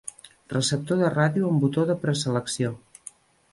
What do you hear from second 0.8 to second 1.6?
de ràdio